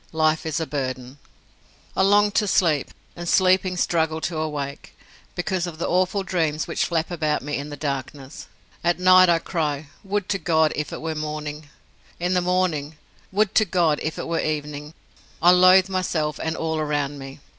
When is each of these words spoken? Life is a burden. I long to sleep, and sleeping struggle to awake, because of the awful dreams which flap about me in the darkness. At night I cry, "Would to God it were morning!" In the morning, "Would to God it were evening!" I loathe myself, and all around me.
Life 0.13 0.47
is 0.47 0.59
a 0.59 0.65
burden. 0.65 1.19
I 1.95 2.01
long 2.01 2.31
to 2.31 2.47
sleep, 2.47 2.89
and 3.15 3.29
sleeping 3.29 3.77
struggle 3.77 4.19
to 4.21 4.37
awake, 4.37 4.97
because 5.35 5.67
of 5.67 5.77
the 5.77 5.87
awful 5.87 6.23
dreams 6.23 6.65
which 6.65 6.85
flap 6.85 7.11
about 7.11 7.43
me 7.43 7.55
in 7.55 7.69
the 7.69 7.77
darkness. 7.77 8.47
At 8.83 8.97
night 8.97 9.29
I 9.29 9.37
cry, 9.37 9.89
"Would 10.03 10.27
to 10.29 10.39
God 10.39 10.73
it 10.75 10.89
were 10.91 11.13
morning!" 11.13 11.69
In 12.19 12.33
the 12.33 12.41
morning, 12.41 12.97
"Would 13.31 13.53
to 13.53 13.63
God 13.63 13.99
it 14.01 14.17
were 14.17 14.39
evening!" 14.39 14.95
I 15.39 15.51
loathe 15.51 15.87
myself, 15.87 16.39
and 16.41 16.57
all 16.57 16.79
around 16.79 17.19
me. 17.19 17.39